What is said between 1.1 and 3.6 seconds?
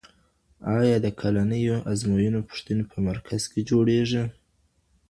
کلنیو ازموینو پوښتنې په مرکز